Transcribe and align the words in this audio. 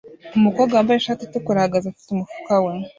Umukobwa 0.37 0.73
wambaye 0.75 0.97
ishati 0.99 1.21
itukura 1.23 1.57
ahagaze 1.59 1.85
afite 1.87 2.09
umufuka 2.11 2.53
we 2.63 2.71